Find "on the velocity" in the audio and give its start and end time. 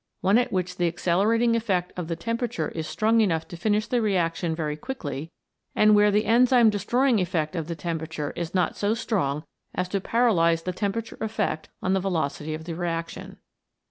11.83-12.55